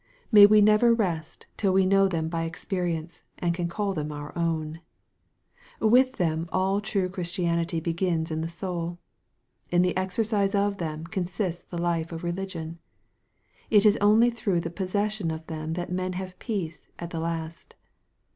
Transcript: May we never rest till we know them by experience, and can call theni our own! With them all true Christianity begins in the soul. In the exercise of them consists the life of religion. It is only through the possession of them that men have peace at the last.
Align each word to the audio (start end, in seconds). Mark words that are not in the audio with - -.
May 0.31 0.47
we 0.47 0.61
never 0.61 0.95
rest 0.95 1.45
till 1.57 1.73
we 1.73 1.85
know 1.85 2.07
them 2.07 2.27
by 2.27 2.45
experience, 2.45 3.21
and 3.37 3.53
can 3.53 3.67
call 3.67 3.93
theni 3.93 4.11
our 4.11 4.35
own! 4.35 4.79
With 5.79 6.13
them 6.13 6.49
all 6.51 6.81
true 6.81 7.07
Christianity 7.07 7.79
begins 7.79 8.31
in 8.31 8.41
the 8.41 8.47
soul. 8.47 8.97
In 9.69 9.83
the 9.83 9.95
exercise 9.95 10.55
of 10.55 10.77
them 10.79 11.05
consists 11.05 11.61
the 11.61 11.77
life 11.77 12.11
of 12.11 12.23
religion. 12.23 12.79
It 13.69 13.85
is 13.85 13.95
only 14.01 14.31
through 14.31 14.61
the 14.61 14.71
possession 14.71 15.29
of 15.29 15.45
them 15.45 15.73
that 15.73 15.91
men 15.91 16.13
have 16.13 16.39
peace 16.39 16.87
at 16.97 17.11
the 17.11 17.19
last. 17.19 17.75